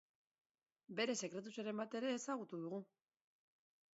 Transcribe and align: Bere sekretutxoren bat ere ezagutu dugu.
Bere 0.99 1.15
sekretutxoren 1.27 1.81
bat 1.83 1.93
ere 2.01 2.15
ezagutu 2.19 2.61
dugu. 2.65 2.83